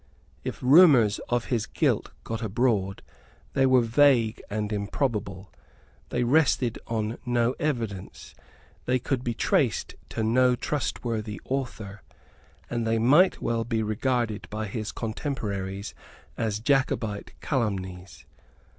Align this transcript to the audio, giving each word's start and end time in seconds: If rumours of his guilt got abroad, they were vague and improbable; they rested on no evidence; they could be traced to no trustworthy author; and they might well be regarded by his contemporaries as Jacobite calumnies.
If 0.43 0.57
rumours 0.63 1.19
of 1.29 1.45
his 1.53 1.67
guilt 1.67 2.09
got 2.23 2.41
abroad, 2.41 3.03
they 3.53 3.67
were 3.67 3.81
vague 3.83 4.41
and 4.49 4.73
improbable; 4.73 5.51
they 6.09 6.23
rested 6.23 6.79
on 6.87 7.19
no 7.23 7.53
evidence; 7.59 8.33
they 8.85 8.97
could 8.97 9.23
be 9.23 9.35
traced 9.35 9.93
to 10.09 10.23
no 10.23 10.55
trustworthy 10.55 11.39
author; 11.45 12.01
and 12.67 12.87
they 12.87 12.97
might 12.97 13.43
well 13.43 13.63
be 13.63 13.83
regarded 13.83 14.47
by 14.49 14.65
his 14.65 14.91
contemporaries 14.91 15.93
as 16.35 16.57
Jacobite 16.59 17.33
calumnies. 17.39 18.25